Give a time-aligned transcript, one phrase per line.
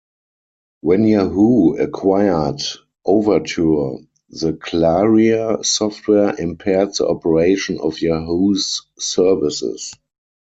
[0.79, 2.59] When Yahoo acquired
[3.05, 9.93] Overture, the Claria software impaired the operation of Yahoo's services.